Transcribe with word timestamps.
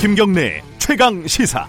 김경래 0.00 0.62
최강 0.78 1.26
시사. 1.26 1.66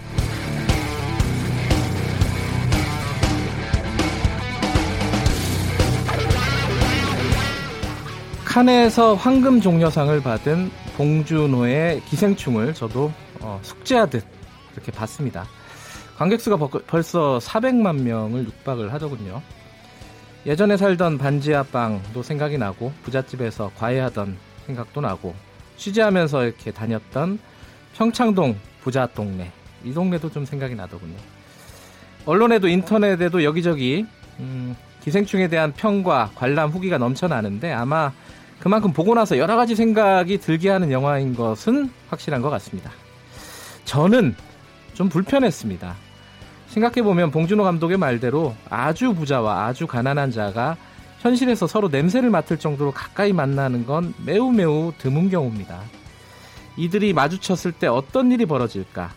칸에서 8.44 9.16
황금 9.16 9.60
종려상을 9.60 10.22
받은 10.22 10.70
봉준호의 10.96 12.02
기생충을 12.04 12.72
저도 12.72 13.12
어, 13.40 13.58
숙제하듯 13.62 14.24
이렇게 14.74 14.92
봤습니다. 14.92 15.44
관객 16.16 16.40
수가 16.40 16.56
벌써 16.86 17.38
400만 17.38 18.02
명을 18.02 18.44
육박을 18.44 18.92
하더군요. 18.92 19.42
예전에 20.46 20.76
살던 20.76 21.18
반지하방도 21.18 22.22
생각이 22.22 22.58
나고 22.58 22.92
부잣집에서 23.02 23.72
과외하던 23.76 24.38
생각도 24.66 25.00
나고 25.00 25.34
취재하면서 25.76 26.44
이렇게 26.44 26.70
다녔던 26.70 27.40
평창동 27.96 28.56
부자 28.82 29.06
동네 29.06 29.50
이 29.84 29.92
동네도 29.92 30.30
좀 30.30 30.44
생각이 30.44 30.74
나더군요. 30.74 31.16
언론에도 32.26 32.68
인터넷에도 32.68 33.44
여기저기 33.44 34.06
음, 34.38 34.76
기생충에 35.02 35.48
대한 35.48 35.72
평과 35.72 36.30
관람 36.34 36.70
후기가 36.70 36.98
넘쳐나는데 36.98 37.72
아마 37.72 38.12
그만큼 38.58 38.92
보고 38.92 39.14
나서 39.14 39.38
여러 39.38 39.56
가지 39.56 39.74
생각이 39.74 40.38
들게 40.38 40.68
하는 40.68 40.92
영화인 40.92 41.34
것은 41.34 41.90
확실한 42.08 42.42
것 42.42 42.50
같습니다. 42.50 42.90
저는 43.84 44.34
좀 44.92 45.08
불편했습니다. 45.08 45.96
생각해보면 46.68 47.30
봉준호 47.30 47.64
감독의 47.64 47.96
말대로 47.96 48.54
아주 48.68 49.14
부자와 49.14 49.66
아주 49.66 49.86
가난한 49.86 50.30
자가 50.30 50.76
현실에서 51.20 51.66
서로 51.66 51.88
냄새를 51.88 52.30
맡을 52.30 52.58
정도로 52.58 52.92
가까이 52.92 53.32
만나는 53.32 53.86
건 53.86 54.14
매우 54.24 54.52
매우 54.52 54.92
드문 54.98 55.30
경우입니다. 55.30 55.80
이들이 56.76 57.12
마주쳤을 57.12 57.72
때 57.72 57.86
어떤 57.86 58.30
일이 58.32 58.46
벌어질까? 58.46 59.10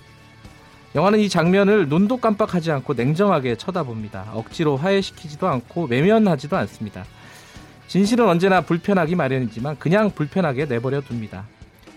영화는 0.95 1.19
이 1.19 1.29
장면을 1.29 1.87
눈도 1.87 2.17
깜빡하지 2.17 2.71
않고 2.71 2.93
냉정하게 2.93 3.55
쳐다봅니다. 3.55 4.31
억지로 4.33 4.77
화해시키지도 4.77 5.47
않고 5.47 5.85
외면하지도 5.85 6.55
않습니다. 6.57 7.03
진실은 7.87 8.27
언제나 8.27 8.61
불편하기 8.61 9.15
마련이지만 9.15 9.77
그냥 9.79 10.11
불편하게 10.11 10.65
내버려 10.65 11.01
둡니다. 11.01 11.45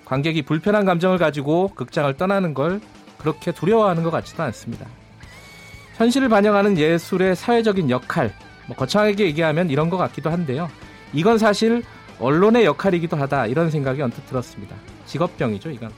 관객이 0.05 0.43
불편한 0.43 0.85
감정을 0.85 1.19
가지고 1.19 1.69
극장을 1.75 2.13
떠나는 2.17 2.55
걸 2.55 2.81
그렇게 3.19 3.53
두려워하는 3.53 4.03
것 4.03 4.11
같지도 4.11 4.43
않습니다. 4.45 4.87
현실을 5.97 6.29
반영하는 6.29 6.79
예술의 6.79 7.37
사회적인 7.37 7.91
역할, 7.91 8.33
뭐 8.67 8.77
거창하게 8.77 9.25
얘기하면 9.27 9.71
이런 9.71 9.91
것 9.91 9.97
같기도 9.97 10.31
한데요. 10.31 10.69
이건 11.13 11.39
사실 11.39 11.83
언론의 12.19 12.65
역할이기도 12.65 13.17
하다 13.17 13.47
이런 13.47 13.71
생각이 13.71 14.01
언뜻 14.01 14.27
들었습니다. 14.27 14.77
직업병이죠, 15.07 15.71
이건. 15.71 15.91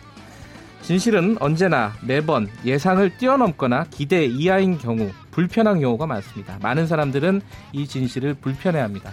진실은 0.83 1.37
언제나 1.41 1.93
매번 2.03 2.49
예상을 2.65 3.19
뛰어넘거나 3.19 3.85
기대 3.91 4.25
이하인 4.25 4.79
경우 4.79 5.11
불편한 5.31 5.81
경우가 5.81 6.07
많습니다. 6.07 6.59
많은 6.63 6.87
사람들은 6.87 7.43
이 7.73 7.87
진실을 7.87 8.35
불편해합니다. 8.35 9.13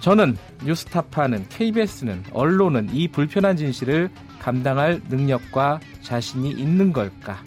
저는 0.00 0.36
뉴스타파는 0.64 1.46
KBS는 1.48 2.24
언론은 2.32 2.90
이 2.92 3.08
불편한 3.08 3.56
진실을 3.56 4.10
감당할 4.40 5.00
능력과 5.08 5.80
자신이 6.02 6.50
있는 6.50 6.92
걸까? 6.92 7.42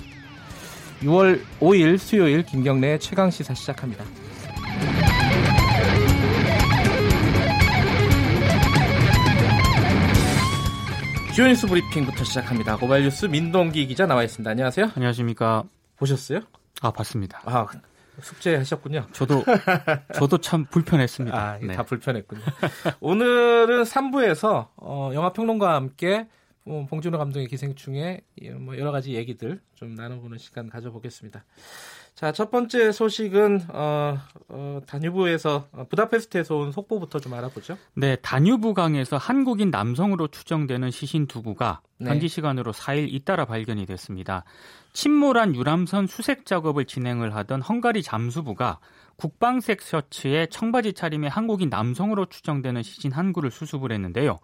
6월 1.01 1.41
5일 1.59 1.97
수요일 1.97 2.43
김경래 2.43 2.97
최강 2.99 3.31
시사 3.31 3.53
시작합니다. 3.53 4.03
주요 11.39 11.47
뉴스 11.47 11.67
브리핑부터 11.67 12.25
시작합니다. 12.25 12.75
고발 12.75 13.01
뉴스 13.01 13.25
민동기 13.25 13.87
기자 13.87 14.05
나와 14.05 14.25
있습니다. 14.25 14.51
안녕하세요. 14.51 14.91
안녕하십니까. 14.93 15.63
보셨어요? 15.95 16.41
아, 16.81 16.91
봤습니다. 16.91 17.41
아, 17.45 17.65
숙제하셨군요. 18.19 19.07
저도 19.13 19.45
저도 20.15 20.39
참 20.39 20.65
불편했습니다. 20.65 21.37
아, 21.37 21.57
네. 21.59 21.75
다 21.75 21.83
불편했군요. 21.83 22.41
오늘은 22.99 23.83
3부에서 23.83 24.67
어, 24.75 25.11
영화 25.13 25.31
평론가와 25.31 25.75
함께 25.75 26.27
어, 26.65 26.85
봉준호 26.89 27.17
감독의 27.17 27.47
기생충의 27.47 28.19
뭐 28.59 28.77
여러 28.77 28.91
가지 28.91 29.13
얘기들 29.13 29.61
좀 29.75 29.95
나눠보는 29.95 30.39
시간 30.39 30.69
가져보겠습니다. 30.69 31.45
자, 32.19 32.33
첫 32.33 32.51
번째 32.51 32.91
소식은 32.91 33.67
어, 33.69 34.17
어, 34.49 34.81
다뉴브에서 34.85 35.69
어, 35.71 35.85
부다페스트에서 35.89 36.53
온 36.53 36.73
속보부터 36.73 37.21
좀 37.21 37.33
알아보죠. 37.33 37.77
네, 37.93 38.17
다뉴브 38.17 38.73
강에서 38.73 39.15
한국인 39.15 39.71
남성으로 39.71 40.27
추정되는 40.27 40.91
시신 40.91 41.27
두 41.27 41.41
구가 41.41 41.79
네. 41.97 42.09
현지 42.09 42.27
시간으로 42.27 42.73
4일 42.73 43.07
잇따라 43.13 43.45
발견이 43.45 43.85
됐습니다. 43.85 44.43
침몰한 44.91 45.55
유람선 45.55 46.07
수색 46.07 46.45
작업을 46.45 46.83
진행을 46.83 47.33
하던 47.35 47.61
헝가리 47.61 48.03
잠수부가 48.03 48.79
국방색 49.19 49.81
셔츠에 49.81 50.47
청바지 50.47 50.93
차림의 50.93 51.29
한국인 51.29 51.69
남성으로 51.69 52.27
추정되는 52.27 52.81
시신 52.83 53.11
한 53.11 53.33
구를 53.33 53.51
수습을 53.51 53.91
했는데요. 53.91 54.39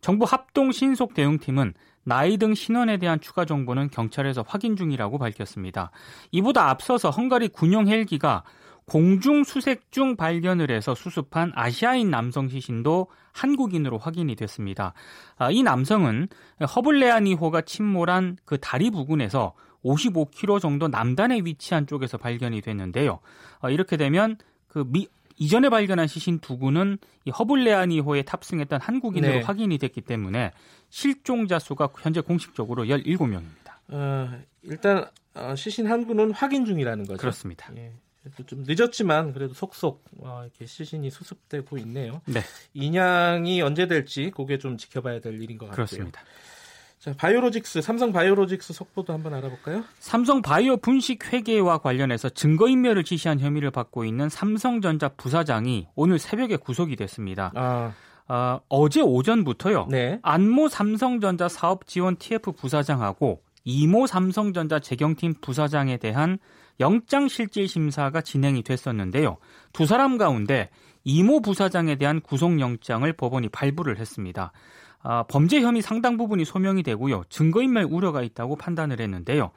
정부 0.00 0.24
합동 0.24 0.72
신속 0.72 1.14
대응팀은 1.14 1.74
나이 2.02 2.36
등 2.36 2.54
신원에 2.54 2.98
대한 2.98 3.20
추가 3.20 3.44
정보는 3.44 3.90
경찰에서 3.90 4.44
확인 4.46 4.76
중이라고 4.76 5.18
밝혔습니다. 5.18 5.92
이보다 6.32 6.68
앞서서 6.68 7.10
헝가리 7.10 7.48
군용 7.48 7.86
헬기가 7.86 8.42
공중 8.84 9.42
수색 9.42 9.90
중 9.90 10.16
발견을 10.16 10.70
해서 10.70 10.94
수습한 10.94 11.52
아시아인 11.54 12.10
남성 12.10 12.48
시신도 12.48 13.08
한국인으로 13.32 13.98
확인이 13.98 14.34
됐습니다. 14.34 14.92
아, 15.36 15.50
이 15.50 15.62
남성은 15.62 16.28
허블레아 16.74 17.20
니호가 17.20 17.62
침몰한 17.62 18.38
그 18.44 18.58
다리 18.58 18.90
부근에서 18.90 19.54
55km 19.86 20.60
정도 20.60 20.88
남단에 20.88 21.40
위치한 21.44 21.86
쪽에서 21.86 22.18
발견이 22.18 22.60
됐는데요. 22.60 23.20
아, 23.60 23.70
이렇게 23.70 23.96
되면 23.96 24.36
그 24.68 24.84
미, 24.86 25.08
이전에 25.38 25.68
발견한 25.68 26.06
시신 26.06 26.38
두 26.40 26.58
구는 26.58 26.98
이 27.24 27.30
허블레아니호에 27.30 28.22
탑승했던 28.22 28.80
한국인으로 28.80 29.34
네. 29.34 29.40
확인이 29.42 29.78
됐기 29.78 30.00
때문에 30.00 30.52
실종자 30.88 31.58
수가 31.58 31.90
현재 32.00 32.20
공식적으로 32.20 32.84
17명입니다. 32.84 33.76
어, 33.88 34.30
일단 34.62 35.06
어, 35.34 35.54
시신 35.54 35.86
한 35.86 36.06
구는 36.06 36.32
확인 36.32 36.64
중이라는 36.64 37.04
거죠. 37.06 37.18
그렇습니다. 37.18 37.70
예. 37.76 37.92
좀 38.46 38.64
늦었지만 38.66 39.32
그래도 39.32 39.54
속속 39.54 40.04
어, 40.18 40.42
이렇게 40.42 40.66
시신이 40.66 41.10
수습되고 41.10 41.78
있네요. 41.78 42.22
네. 42.26 42.40
인양이 42.74 43.62
언제 43.62 43.86
될지 43.86 44.32
그게 44.34 44.58
좀 44.58 44.76
지켜봐야 44.76 45.20
될 45.20 45.40
일인 45.40 45.58
것 45.58 45.66
같아요. 45.66 45.76
그렇습니다. 45.76 46.22
자, 47.06 47.14
바이오로직스, 47.16 47.82
삼성 47.82 48.10
바이오로직스 48.10 48.72
속보도 48.72 49.12
한번 49.12 49.32
알아볼까요? 49.34 49.84
삼성 50.00 50.42
바이오 50.42 50.78
분식 50.78 51.32
회계와 51.32 51.78
관련해서 51.78 52.28
증거인멸을 52.30 53.04
지시한 53.04 53.38
혐의를 53.38 53.70
받고 53.70 54.04
있는 54.04 54.28
삼성전자 54.28 55.08
부사장이 55.10 55.86
오늘 55.94 56.18
새벽에 56.18 56.56
구속이 56.56 56.96
됐습니다. 56.96 57.52
아. 57.54 57.92
어, 58.26 58.60
어제 58.68 59.02
오전부터요. 59.02 59.86
네. 59.88 60.18
안모 60.22 60.68
삼성전자 60.68 61.48
사업 61.48 61.86
지원 61.86 62.16
TF 62.16 62.50
부사장하고 62.50 63.40
이모 63.62 64.08
삼성전자 64.08 64.80
재경팀 64.80 65.34
부사장에 65.40 65.98
대한 65.98 66.38
영장 66.80 67.28
실질 67.28 67.68
심사가 67.68 68.20
진행이 68.20 68.64
됐었는데요. 68.64 69.36
두 69.72 69.86
사람 69.86 70.18
가운데 70.18 70.70
이모 71.04 71.40
부사장에 71.40 71.94
대한 71.94 72.20
구속영장을 72.20 73.12
법원이 73.12 73.50
발부를 73.50 73.98
했습니다. 74.00 74.50
아, 75.08 75.22
범죄 75.22 75.60
혐의 75.60 75.82
상당 75.82 76.16
부분이 76.16 76.44
소명이 76.44 76.82
되고요. 76.82 77.22
증거인멸 77.30 77.86
우려가 77.88 78.22
있다고 78.22 78.56
판단을 78.56 79.00
했는데요. 79.00 79.52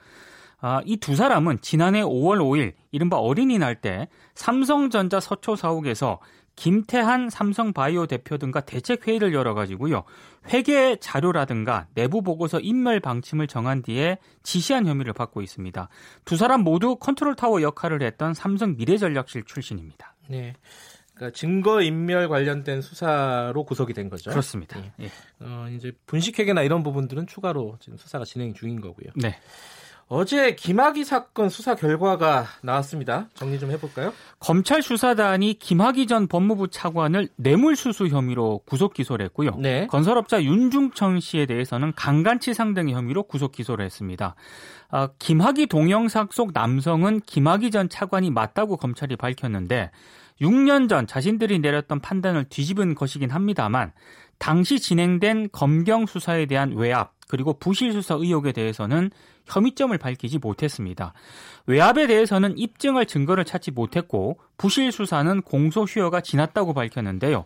아, 0.62 0.82
이 0.86 0.98
두 0.98 1.16
사람은 1.16 1.60
지난해 1.62 2.02
5월 2.04 2.38
5일 2.38 2.74
이른바 2.92 3.18
어린이날 3.18 3.82
때 3.82 4.10
삼성전자 4.36 5.20
서초 5.20 5.56
사옥에서 5.56 6.20
김태한 6.56 7.30
삼성바이오 7.30 8.06
대표 8.08 8.38
등과 8.38 8.60
대책 8.62 9.08
회의를 9.08 9.34
열어가지고요 9.34 10.04
회계 10.50 10.98
자료라든가 10.98 11.88
내부 11.96 12.22
보고서 12.22 12.60
인멸 12.60 13.00
방침을 13.00 13.48
정한 13.48 13.82
뒤에 13.82 14.18
지시한 14.44 14.86
혐의를 14.86 15.14
받고 15.14 15.42
있습니다. 15.42 15.88
두 16.26 16.36
사람 16.36 16.62
모두 16.64 16.98
컨트롤 16.98 17.36
타워 17.36 17.62
역할을 17.62 18.04
했던 18.04 18.34
삼성 18.34 18.76
미래전략실 18.76 19.44
출신입니다. 19.44 20.16
네. 20.28 20.54
그러니까 21.20 21.38
증거 21.38 21.82
인멸 21.82 22.30
관련된 22.30 22.82
수사로 22.82 23.66
구속이 23.66 23.94
된 23.94 24.10
거죠. 24.10 24.32
그렇습니다. 24.32 24.80
예. 24.80 25.04
예. 25.04 25.12
어, 25.42 25.68
이제 25.76 25.92
분식회계나 26.06 26.64
이런 26.64 26.82
부분들은 26.82 27.28
추가로 27.28 27.78
지금 27.82 27.98
수사가 27.98 28.24
진행 28.24 28.54
중인 28.54 28.80
거고요. 28.80 29.12
네. 29.16 29.38
어제 30.08 30.56
김학의 30.56 31.06
사건 31.06 31.50
수사 31.50 31.76
결과가 31.76 32.46
나왔습니다. 32.64 33.28
정리 33.36 33.60
좀 33.60 33.70
해볼까요? 33.70 34.12
검찰 34.40 34.82
수사단이 34.82 35.60
김학의 35.60 36.08
전 36.08 36.28
법무부 36.28 36.70
차관을 36.70 37.28
뇌물수수 37.36 38.08
혐의로 38.08 38.62
구속 38.66 38.96
기소를 38.96 39.26
했고요. 39.26 39.52
네. 39.60 39.86
건설업자 39.86 40.42
윤중천 40.42 41.20
씨에 41.20 41.46
대해서는 41.46 41.94
강간치상 41.96 42.74
등의 42.74 42.96
혐의로 42.96 43.24
구속 43.24 43.52
기소를 43.52 43.86
했습니다. 43.86 44.34
아, 44.90 45.10
김학의 45.20 45.68
동영상 45.68 46.30
속 46.32 46.54
남성은 46.54 47.22
김학의 47.28 47.70
전 47.70 47.88
차관이 47.88 48.32
맞다고 48.32 48.78
검찰이 48.78 49.16
밝혔는데 49.16 49.92
6년 50.42 50.90
전 50.90 51.06
자신들이 51.08 51.60
내렸던 51.60 52.00
판단을 52.00 52.46
뒤집은 52.46 52.96
것이긴 52.96 53.30
합니다만 53.30 53.92
당시 54.38 54.80
진행된 54.80 55.50
검경 55.52 56.06
수사에 56.06 56.46
대한 56.46 56.74
외압 56.74 57.14
그리고 57.28 57.54
부실 57.54 57.94
수사 57.94 58.16
의혹에 58.16 58.52
대해서는 58.52 59.12
혐의점을 59.46 59.96
밝히지 59.98 60.40
못했습니다. 60.40 61.14
외압에 61.68 62.08
대해서는 62.08 62.58
입증할 62.58 63.06
증거를 63.06 63.46
찾지 63.46 63.72
못했고 63.72 64.40
부실 64.58 64.92
수사는 64.92 65.42
공소시효가 65.42 66.22
지났다고 66.22 66.74
밝혔는데요. 66.74 67.46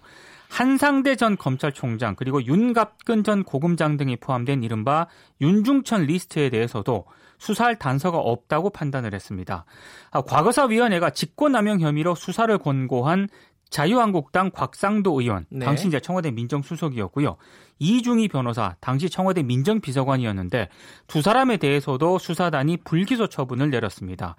한상대 0.53 1.15
전 1.15 1.35
검찰총장 1.35 2.15
그리고 2.15 2.45
윤갑근 2.45 3.23
전 3.23 3.43
고검장 3.43 3.97
등이 3.97 4.17
포함된 4.17 4.61
이른바 4.61 5.07
윤중천 5.41 6.03
리스트에 6.03 6.51
대해서도 6.51 7.05
수사할 7.39 7.79
단서가 7.79 8.19
없다고 8.19 8.69
판단을 8.69 9.15
했습니다. 9.15 9.65
아, 10.11 10.21
과거사위원회가 10.21 11.09
직권남용 11.09 11.79
혐의로 11.79 12.13
수사를 12.13 12.55
권고한 12.59 13.29
자유한국당 13.71 14.51
곽상도 14.51 15.19
의원, 15.19 15.47
네. 15.49 15.65
당시 15.65 15.87
이제 15.87 15.99
청와대 15.99 16.29
민정수석이었고요. 16.29 17.37
이중희 17.79 18.27
변호사, 18.27 18.75
당시 18.79 19.09
청와대 19.09 19.41
민정비서관이었는데 19.41 20.69
두 21.07 21.23
사람에 21.23 21.57
대해서도 21.57 22.19
수사단이 22.19 22.77
불기소 22.83 23.25
처분을 23.25 23.71
내렸습니다. 23.71 24.35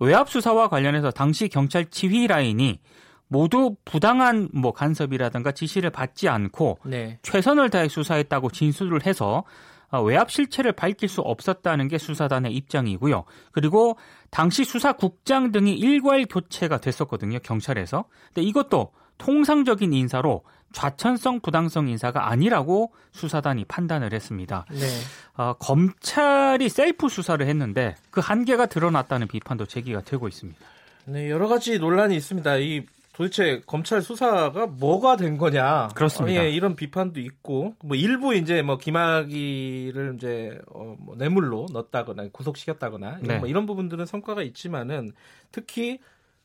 외압 0.00 0.30
수사와 0.30 0.68
관련해서 0.68 1.10
당시 1.10 1.48
경찰 1.48 1.90
지휘 1.90 2.26
라인이 2.26 2.80
모두 3.28 3.76
부당한 3.84 4.48
뭐 4.52 4.72
간섭이라든가 4.72 5.52
지시를 5.52 5.90
받지 5.90 6.28
않고 6.28 6.78
네. 6.84 7.18
최선을 7.22 7.70
다해 7.70 7.88
수사했다고 7.88 8.50
진술을 8.50 9.06
해서 9.06 9.44
어, 9.90 10.02
외압 10.02 10.30
실체를 10.30 10.72
밝힐 10.72 11.08
수 11.08 11.22
없었다는 11.22 11.88
게 11.88 11.96
수사단의 11.96 12.54
입장이고요. 12.54 13.24
그리고 13.52 13.96
당시 14.30 14.64
수사국장 14.64 15.50
등이 15.50 15.72
일괄 15.74 16.26
교체가 16.26 16.78
됐었거든요. 16.78 17.38
경찰에서. 17.38 18.04
근데 18.28 18.42
이것도 18.42 18.92
통상적인 19.16 19.92
인사로 19.92 20.42
좌천성 20.72 21.40
부당성 21.40 21.88
인사가 21.88 22.28
아니라고 22.28 22.92
수사단이 23.12 23.64
판단을 23.64 24.12
했습니다. 24.12 24.66
네. 24.70 24.86
어, 25.34 25.54
검찰이 25.54 26.68
셀프 26.68 27.08
수사를 27.08 27.46
했는데 27.46 27.94
그 28.10 28.20
한계가 28.20 28.66
드러났다는 28.66 29.26
비판도 29.28 29.64
제기가 29.64 30.02
되고 30.02 30.28
있습니다. 30.28 30.60
네, 31.06 31.30
여러 31.30 31.48
가지 31.48 31.78
논란이 31.78 32.14
있습니다. 32.16 32.58
이 32.58 32.84
도대체 33.18 33.60
검찰 33.66 34.00
수사가 34.00 34.68
뭐가 34.68 35.16
된 35.16 35.38
거냐. 35.38 35.88
그렇습니다. 35.96 36.40
어, 36.40 36.44
예, 36.44 36.50
이런 36.50 36.76
비판도 36.76 37.18
있고, 37.18 37.74
뭐 37.82 37.96
일부 37.96 38.32
이제 38.32 38.62
뭐 38.62 38.78
김학의를 38.78 40.14
이제 40.16 40.56
어, 40.72 40.94
뭐 41.00 41.16
뇌물로 41.16 41.66
넣었다거나 41.72 42.28
구속시켰다거나 42.32 43.18
네. 43.22 43.38
뭐 43.40 43.48
이런 43.48 43.66
부분들은 43.66 44.06
성과가 44.06 44.44
있지만은 44.44 45.10
특히 45.50 45.98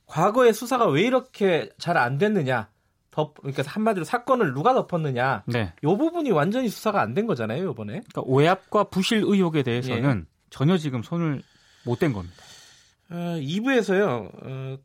과거의 0.08 0.52
수사가 0.52 0.88
왜 0.88 1.04
이렇게 1.04 1.70
잘 1.78 1.96
안 1.96 2.18
됐느냐. 2.18 2.70
덮, 3.12 3.36
그러니까 3.36 3.62
한마디로 3.68 4.04
사건을 4.04 4.56
누가 4.56 4.74
덮었느냐. 4.74 5.44
네. 5.46 5.74
이 5.84 5.86
부분이 5.86 6.32
완전히 6.32 6.70
수사가 6.70 7.02
안 7.04 7.14
된 7.14 7.28
거잖아요, 7.28 7.70
이번에. 7.70 8.02
그러니까 8.12 8.22
오해압과 8.26 8.86
부실 8.86 9.20
의혹에 9.24 9.62
대해서는 9.62 10.26
예. 10.26 10.30
전혀 10.50 10.80
지금 10.80 11.04
손을 11.04 11.44
못 11.86 12.00
댄 12.00 12.14
겁니다. 12.14 12.36
어, 13.12 13.16
2부에서요, 13.40 14.32
어, 14.42 14.78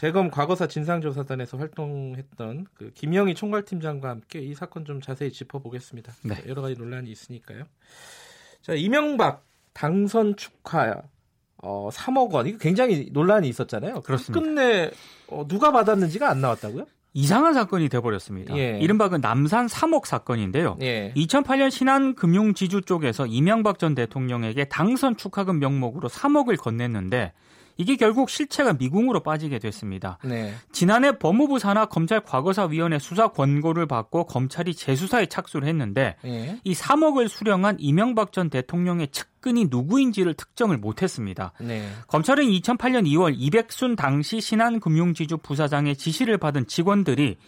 대검 0.00 0.30
과거사 0.30 0.66
진상조사단에서 0.66 1.58
활동했던 1.58 2.66
그 2.72 2.90
김영희 2.94 3.34
총괄팀장과 3.34 4.08
함께 4.08 4.38
이 4.38 4.54
사건 4.54 4.86
좀 4.86 5.02
자세히 5.02 5.30
짚어보겠습니다. 5.30 6.14
네. 6.22 6.36
여러 6.48 6.62
가지 6.62 6.74
논란이 6.74 7.10
있으니까요. 7.10 7.64
자, 8.62 8.72
이명박 8.72 9.44
당선 9.74 10.36
축하 10.36 11.02
어, 11.58 11.90
3억 11.92 12.32
원 12.32 12.46
이거 12.46 12.56
굉장히 12.56 13.10
논란이 13.12 13.46
있었잖아요. 13.50 14.00
그렇습니다. 14.00 14.42
끝내 14.42 14.90
어, 15.26 15.46
누가 15.46 15.70
받았는지가 15.70 16.30
안 16.30 16.40
나왔다고요? 16.40 16.86
이상한 17.12 17.52
사건이 17.52 17.90
돼버렸습니다. 17.90 18.56
예. 18.56 18.78
이른바 18.80 19.10
그 19.10 19.16
남산 19.16 19.66
3억 19.66 20.06
사건인데요. 20.06 20.78
예. 20.80 21.12
2008년 21.14 21.70
신한금융지주 21.70 22.82
쪽에서 22.82 23.26
이명박 23.26 23.78
전 23.78 23.94
대통령에게 23.94 24.64
당선 24.64 25.18
축하금 25.18 25.58
명목으로 25.58 26.08
3억을 26.08 26.56
건넸는데 26.56 27.32
이게 27.80 27.96
결국 27.96 28.28
실체가 28.28 28.74
미궁으로 28.74 29.20
빠지게 29.20 29.58
됐습니다. 29.58 30.18
네. 30.22 30.52
지난해 30.70 31.16
법무부 31.16 31.58
산하 31.58 31.86
검찰 31.86 32.20
과거사위원회 32.20 32.98
수사 32.98 33.28
권고를 33.28 33.86
받고 33.86 34.24
검찰이 34.26 34.74
재수사에 34.74 35.24
착수를 35.24 35.66
했는데 35.66 36.16
네. 36.22 36.60
이 36.62 36.74
3억을 36.74 37.28
수령한 37.28 37.76
이명박 37.78 38.32
전 38.32 38.50
대통령의 38.50 39.08
측근이 39.08 39.68
누구인지를 39.70 40.34
특정을 40.34 40.76
못했습니다. 40.76 41.54
네. 41.58 41.88
검찰은 42.08 42.44
2008년 42.44 43.06
2월 43.06 43.34
이백순 43.34 43.96
당시 43.96 44.42
신한금융지주 44.42 45.38
부사장의 45.38 45.96
지시를 45.96 46.36
받은 46.36 46.66
직원들이 46.66 47.38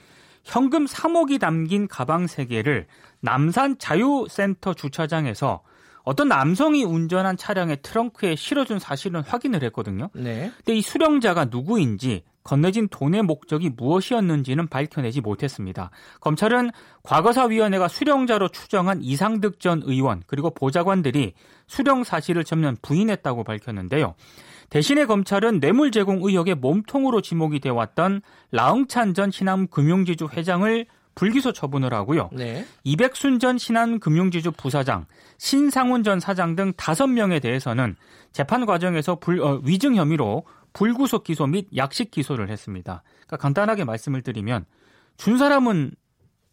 현금 0.45 0.87
3억이 0.87 1.41
담긴 1.41 1.87
가방 1.87 2.25
3개를 2.25 2.87
남산 3.21 3.77
자유센터 3.79 4.73
주차장에서 4.73 5.61
어떤 6.05 6.29
남성이 6.29 6.85
운전한 6.85 7.37
차량의 7.37 7.79
트렁크에 7.83 8.37
실어준 8.37 8.79
사실은 8.79 9.21
확인을 9.21 9.63
했거든요. 9.65 10.11
네. 10.15 10.51
근데 10.57 10.75
이 10.77 10.83
수령자가 10.83 11.47
누구인지 11.47 12.23
건네진 12.45 12.89
돈의 12.89 13.23
목적이 13.23 13.71
무엇이었는지는 13.71 14.67
밝혀내지 14.67 15.21
못했습니다. 15.21 15.91
검찰은 16.21 16.71
과거사위원회가 17.05 17.89
수령자로 17.89 18.49
추정한 18.49 19.01
이상득 19.03 19.61
전 19.61 19.81
의원 19.85 20.23
그리고 20.27 20.51
보좌관들이 20.51 21.35
수령 21.67 22.03
사실을 22.05 22.45
전면 22.45 22.77
부인했다고 22.83 23.45
밝혔는데요. 23.45 24.15
대신에 24.71 25.05
검찰은 25.05 25.61
뇌물 25.61 25.93
제공 25.93 26.21
의혹의 26.23 26.57
몸통으로 26.57 27.21
지목이 27.21 27.61
되어 27.61 27.75
왔던 27.75 28.23
라흥찬 28.51 29.15
전 29.15 29.31
신남 29.31 29.69
금융지주 29.69 30.29
회장을 30.33 30.87
불기소 31.15 31.53
처분을 31.53 31.93
하고요. 31.93 32.31
네. 32.33 32.65
이백순 32.85 33.39
전 33.39 33.59
신한금융지주 33.59 34.53
부사장, 34.53 35.07
신상훈 35.39 36.03
전 36.03 36.21
사장 36.21 36.57
등 36.57 36.73
다섯 36.77 37.07
명에 37.07 37.41
대해서는 37.41 37.97
재판 38.33 38.67
과정에서 38.67 39.17
불, 39.17 39.41
어, 39.43 39.61
위증 39.65 39.95
혐의로 39.97 40.45
불구속 40.73 41.25
기소 41.25 41.47
및 41.47 41.69
약식 41.77 42.11
기소를 42.11 42.49
했습니다. 42.49 43.03
그러니까 43.27 43.37
간단하게 43.37 43.85
말씀을 43.85 44.23
드리면 44.23 44.65
준 45.17 45.37
사람은 45.37 45.93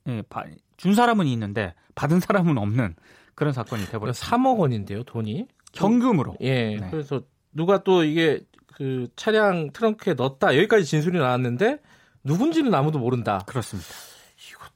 예, 0.08 0.24
바, 0.30 0.44
준 0.78 0.94
사람은 0.94 1.28
있는데 1.28 1.74
받은 1.96 2.20
사람은 2.20 2.58
없는 2.58 2.96
그런 3.36 3.54
사건이 3.54 3.86
돼버렸습니다. 3.86 4.38
3억 4.38 4.58
원인데요, 4.58 5.04
돈이 5.04 5.48
현금으로. 5.74 6.36
예. 6.42 6.76
네. 6.76 6.88
그래서 6.92 7.22
누가 7.54 7.84
또 7.84 8.04
이게 8.04 8.42
그 8.68 9.08
차량 9.16 9.72
트렁크에 9.72 10.14
넣었다 10.14 10.56
여기까지 10.56 10.86
진술이 10.86 11.18
나왔는데 11.18 11.80
누군지는 12.24 12.74
아무도 12.74 13.00
모른다. 13.00 13.44
그렇습니다. 13.46 13.90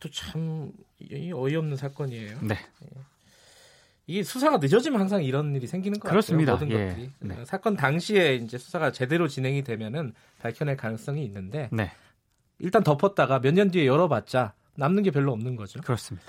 이것도 0.04 0.10
참 0.12 0.72
어이없는 1.34 1.78
사건이에요. 1.78 2.38
네. 2.42 2.56
예. 2.56 3.02
이게 4.06 4.24
수사가 4.24 4.58
늦어지면 4.58 5.00
항상 5.00 5.24
이런 5.24 5.56
일이 5.56 5.66
생기는 5.66 5.98
것 6.00 6.10
그렇습니다. 6.10 6.54
모든 6.54 6.70
예. 6.72 6.88
것들이 6.90 7.10
네. 7.20 7.46
사건 7.46 7.78
당시에 7.78 8.36
이제 8.36 8.58
수사가 8.58 8.92
제대로 8.92 9.28
진행이 9.30 9.64
되면은 9.64 10.14
밝혀낼 10.42 10.76
가능성이 10.76 11.24
있는데 11.24 11.70
네. 11.72 11.92
일단 12.60 12.84
덮었다가 12.84 13.40
몇 13.40 13.54
년 13.54 13.72
뒤에 13.72 13.86
열어봤자 13.86 14.54
남는 14.76 15.04
게 15.04 15.12
별로 15.12 15.32
없는 15.32 15.56
거죠. 15.56 15.80
그렇습니다. 15.82 16.28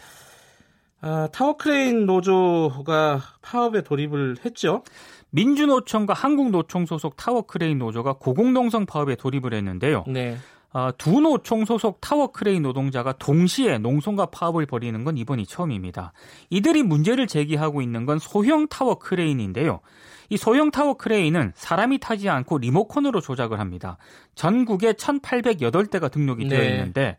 아, 1.00 1.28
타워크레인 1.32 2.06
노조가 2.06 3.20
파업에 3.42 3.82
돌입을 3.82 4.36
했죠. 4.44 4.84
민주노총과 5.30 6.14
한국노총 6.14 6.86
소속 6.86 7.16
타워크레인 7.16 7.78
노조가 7.78 8.14
고공농성 8.14 8.86
파업에 8.86 9.16
돌입을 9.16 9.52
했는데요. 9.52 10.04
네. 10.06 10.38
어, 10.74 10.90
두 10.98 11.20
노총 11.20 11.64
소속 11.64 12.00
타워 12.00 12.32
크레인 12.32 12.62
노동자가 12.62 13.12
동시에 13.12 13.78
농성과 13.78 14.26
파업을 14.26 14.66
벌이는 14.66 15.04
건 15.04 15.16
이번이 15.16 15.46
처음입니다. 15.46 16.12
이들이 16.50 16.82
문제를 16.82 17.28
제기하고 17.28 17.80
있는 17.80 18.06
건 18.06 18.18
소형 18.18 18.66
타워 18.66 18.98
크레인인데요. 18.98 19.80
이 20.30 20.36
소형 20.36 20.72
타워 20.72 20.94
크레인은 20.94 21.52
사람이 21.54 21.98
타지 21.98 22.28
않고 22.28 22.58
리모컨으로 22.58 23.20
조작을 23.20 23.60
합니다. 23.60 23.98
전국에 24.34 24.94
1,808대가 24.94 26.10
등록이 26.10 26.48
되어 26.48 26.58
네. 26.58 26.70
있는데 26.70 27.18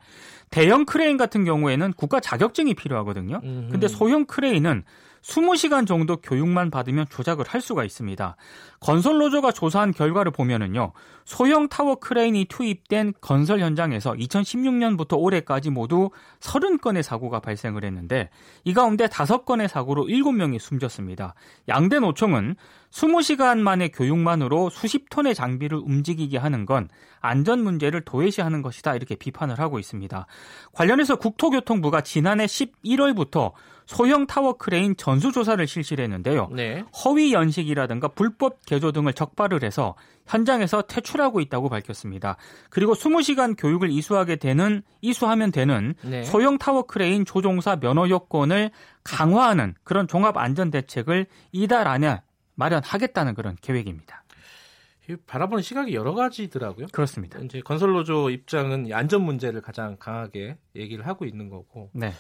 대형 0.50 0.84
크레인 0.84 1.16
같은 1.16 1.46
경우에는 1.46 1.94
국가 1.94 2.20
자격증이 2.20 2.74
필요하거든요. 2.74 3.40
근데 3.72 3.88
소형 3.88 4.26
크레인은 4.26 4.84
20시간 5.28 5.88
정도 5.88 6.18
교육만 6.18 6.70
받으면 6.70 7.08
조작을 7.10 7.46
할 7.48 7.60
수가 7.60 7.84
있습니다. 7.84 8.36
건설 8.80 9.18
노조가 9.18 9.52
조사한 9.52 9.92
결과를 9.92 10.32
보면은요. 10.32 10.92
소형 11.26 11.68
타워 11.68 11.96
크레인이 11.96 12.46
투입된 12.46 13.14
건설 13.22 13.60
현장에서 13.60 14.14
2016년부터 14.14 15.18
올해까지 15.20 15.72
모두 15.72 16.12
30건의 16.42 17.02
사고가 17.02 17.40
발생을 17.40 17.84
했는데 17.84 18.30
이 18.64 18.74
가운데 18.74 19.08
5건의 19.08 19.68
사고로 19.68 20.06
7명이 20.06 20.60
숨졌습니다. 20.60 21.34
양대 21.68 22.00
노총은 22.00 22.56
20시간 22.92 23.58
만의 23.58 23.92
교육만으로 23.92 24.70
수십 24.70 25.10
톤의 25.10 25.34
장비를 25.34 25.80
움직이게 25.80 26.38
하는 26.38 26.68
건 26.68 26.88
안전 27.20 27.64
문제를 27.64 28.06
도외시하는 28.06 28.62
것이다 28.62 28.96
이렇게 28.96 29.16
비판을 29.16 29.60
하고 29.60 29.80
있습니다. 29.80 30.28
관련해서 30.72 31.16
국토교통부가 31.16 32.02
지난해 32.02 32.46
11월부터 32.46 33.54
소형 33.86 34.26
타워 34.26 34.54
크레인 34.58 34.96
전수 34.98 35.32
조사를 35.32 35.66
실시를 35.66 36.04
했는데요. 36.06 36.50
네. 36.52 36.84
허위 37.04 37.34
연식이라든가 37.34 38.10
불법 38.10 38.66
개조 38.66 38.92
등을 38.92 39.14
적발을 39.14 39.64
해서 39.64 39.96
현장에서 40.26 40.82
퇴출하고 40.84 41.40
있다고 41.40 41.70
밝혔습니다. 41.70 42.38
그리고 42.70 42.94
20시간 42.94 43.56
교육을 43.58 43.92
이수하게 43.92 44.38
되는 44.38 44.82
이수하면 45.02 45.52
되는 45.52 45.94
네. 46.02 46.24
소형 46.24 46.58
타워 46.58 46.84
크레인 46.84 47.26
조종사 47.26 47.76
면허 47.76 48.10
요건을 48.10 48.72
강화하는 49.04 49.76
그런 49.84 50.08
종합 50.08 50.38
안전 50.38 50.72
대책을 50.72 51.28
이달 51.52 51.88
안에 51.88 52.22
마련하겠다는 52.56 53.36
그런 53.36 53.56
계획입니다. 53.62 54.24
바라보는 55.28 55.62
시각이 55.62 55.94
여러 55.94 56.16
가지더라고요. 56.16 56.88
그렇습니다. 56.92 57.40
이제 57.40 57.62
건설노조 57.62 58.32
입장은 58.32 58.92
안전 58.92 59.22
문제를 59.22 59.62
가장 59.62 59.98
강하게 59.98 60.58
얘기를 60.76 61.06
하고 61.06 61.26
있는 61.26 61.50
거고. 61.50 61.92
네. 61.94 62.12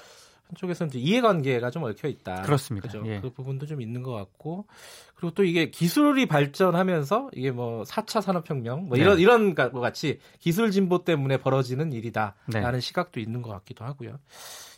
한쪽에서는 0.49 0.93
이해관계가 0.95 1.69
좀 1.71 1.83
얽혀 1.83 2.07
있다. 2.07 2.43
그렇습니다. 2.43 2.87
그죠? 2.87 3.03
예. 3.07 3.19
그 3.19 3.29
부분도 3.31 3.65
좀 3.65 3.81
있는 3.81 4.03
것 4.03 4.11
같고 4.11 4.65
그리고 5.15 5.33
또 5.33 5.43
이게 5.43 5.69
기술이 5.69 6.27
발전하면서 6.27 7.31
이게 7.33 7.51
뭐 7.51 7.83
4차 7.83 8.21
산업혁명 8.21 8.87
뭐 8.87 8.97
이런 8.97 9.15
네. 9.15 9.21
이런 9.21 9.55
것 9.55 9.71
같이 9.71 10.19
기술 10.39 10.71
진보 10.71 11.03
때문에 11.03 11.37
벌어지는 11.37 11.93
일이다라는 11.93 12.71
네. 12.73 12.79
시각도 12.79 13.19
있는 13.19 13.41
것 13.41 13.49
같기도 13.51 13.85
하고요. 13.85 14.19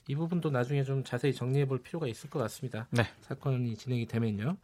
이 0.08 0.16
부분도 0.16 0.50
나중에 0.50 0.84
좀 0.84 1.04
자세히 1.04 1.34
정리해 1.34 1.66
볼 1.66 1.82
필요가 1.82 2.08
있을 2.08 2.30
것 2.30 2.40
같습니다. 2.40 2.88
네. 2.92 3.04
사건이 3.22 3.76
진행이 3.76 4.06
되면요. 4.06 4.56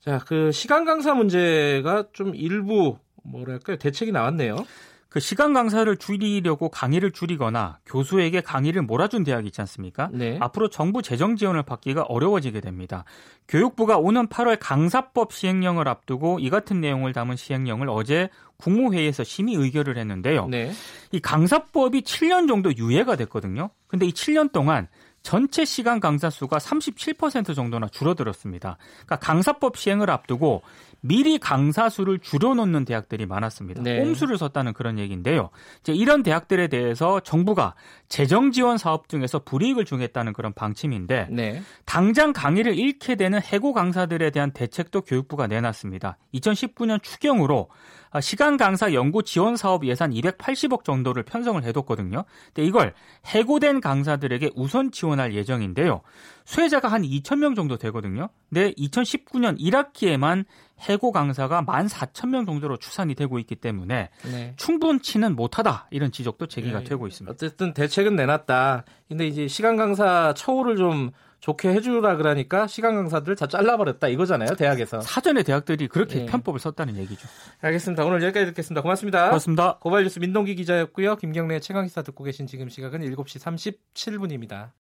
자, 0.00 0.18
그 0.26 0.50
시간 0.52 0.84
강사 0.84 1.14
문제가 1.14 2.08
좀 2.12 2.34
일부 2.34 2.98
뭐랄까요 3.22 3.76
대책이 3.76 4.10
나왔네요. 4.10 4.56
그 5.10 5.20
시간 5.20 5.54
강사를 5.54 5.96
줄이려고 5.96 6.68
강의를 6.68 7.12
줄이거나 7.12 7.78
교수에게 7.86 8.42
강의를 8.42 8.82
몰아준 8.82 9.24
대학이 9.24 9.46
있지 9.46 9.60
않습니까? 9.62 10.10
네. 10.12 10.36
앞으로 10.40 10.68
정부 10.68 11.00
재정 11.00 11.34
지원을 11.36 11.62
받기가 11.62 12.02
어려워지게 12.02 12.60
됩니다. 12.60 13.04
교육부가 13.48 13.96
오는 13.96 14.26
8월 14.26 14.58
강사법 14.60 15.32
시행령을 15.32 15.88
앞두고 15.88 16.40
이 16.40 16.50
같은 16.50 16.82
내용을 16.82 17.14
담은 17.14 17.36
시행령을 17.36 17.88
어제 17.88 18.28
국무회의에서 18.58 19.24
심의 19.24 19.54
의결을 19.54 19.96
했는데요. 19.96 20.48
네. 20.48 20.72
이 21.12 21.20
강사법이 21.20 22.02
7년 22.02 22.46
정도 22.46 22.74
유예가 22.76 23.16
됐거든요. 23.16 23.70
근데 23.86 24.04
이 24.04 24.12
7년 24.12 24.52
동안 24.52 24.88
전체 25.22 25.64
시간 25.64 26.00
강사 26.00 26.30
수가 26.30 26.58
37% 26.58 27.54
정도나 27.54 27.88
줄어들었습니다. 27.88 28.76
그러니까 29.04 29.16
강사법 29.16 29.76
시행을 29.76 30.10
앞두고 30.10 30.62
미리 31.00 31.38
강사 31.38 31.88
수를 31.88 32.18
줄여놓는 32.18 32.84
대학들이 32.84 33.26
많았습니다. 33.26 33.82
네. 33.82 34.00
꼼수를 34.00 34.36
썼다는 34.38 34.72
그런 34.72 34.98
얘기인데요. 34.98 35.50
이제 35.80 35.92
이런 35.92 36.22
대학들에 36.22 36.68
대해서 36.68 37.20
정부가 37.20 37.74
재정 38.08 38.50
지원 38.50 38.78
사업 38.78 39.08
중에서 39.08 39.40
불이익을 39.40 39.84
주겠다는 39.84 40.32
그런 40.32 40.52
방침인데 40.52 41.28
네. 41.30 41.62
당장 41.84 42.32
강의를 42.32 42.78
잃게 42.78 43.14
되는 43.14 43.40
해고 43.40 43.72
강사들에 43.72 44.30
대한 44.30 44.50
대책도 44.50 45.02
교육부가 45.02 45.46
내놨습니다. 45.46 46.18
2019년 46.34 47.02
추경으로 47.02 47.68
아, 48.10 48.20
시간 48.20 48.56
강사 48.56 48.92
연구 48.94 49.22
지원 49.22 49.56
사업 49.56 49.84
예산 49.84 50.12
280억 50.12 50.84
정도를 50.84 51.22
편성을 51.24 51.62
해뒀거든요. 51.62 52.24
근데 52.46 52.66
이걸 52.66 52.94
해고된 53.26 53.80
강사들에게 53.80 54.52
우선 54.54 54.90
지원할 54.90 55.34
예정인데요. 55.34 56.00
수혜자가 56.48 56.88
한 56.88 57.02
2천 57.02 57.40
명 57.40 57.54
정도 57.54 57.76
되거든요. 57.76 58.30
근데 58.48 58.72
2019년 58.72 59.60
1학기에만 59.60 60.46
해고 60.80 61.12
강사가 61.12 61.62
14,000명 61.62 62.46
정도로 62.46 62.78
추산이 62.78 63.14
되고 63.14 63.38
있기 63.38 63.56
때문에 63.56 64.08
네. 64.24 64.54
충분치는 64.56 65.36
못하다 65.36 65.88
이런 65.90 66.10
지적도 66.10 66.46
제기가 66.46 66.78
네. 66.78 66.84
되고 66.84 67.06
있습니다. 67.06 67.30
어쨌든 67.30 67.74
대책은 67.74 68.16
내놨다. 68.16 68.84
근데 69.08 69.26
이제 69.26 69.46
시간 69.46 69.76
강사 69.76 70.32
처우를 70.34 70.78
좀 70.78 71.10
좋게 71.40 71.68
해주라 71.68 72.16
그러니까 72.16 72.66
시간 72.66 72.94
강사들 72.96 73.36
다 73.36 73.46
잘라버렸다 73.46 74.08
이거잖아요 74.08 74.56
대학에서 74.56 75.00
사전에 75.00 75.42
대학들이 75.42 75.86
그렇게 75.86 76.20
네. 76.20 76.26
편법을 76.26 76.60
썼다는 76.60 76.96
얘기죠. 76.96 77.28
알겠습니다. 77.60 78.06
오늘 78.06 78.22
여기까지 78.22 78.46
듣겠습니다. 78.46 78.80
고맙습니다. 78.80 79.26
고맙습니다. 79.26 79.78
고발뉴스 79.80 80.18
민동기 80.18 80.54
기자였고요. 80.54 81.16
김경래 81.16 81.60
최강 81.60 81.84
기사 81.84 82.00
듣고 82.00 82.24
계신 82.24 82.46
지금 82.46 82.70
시각은 82.70 83.00
7시 83.00 83.38
37분입니다. 83.94 84.70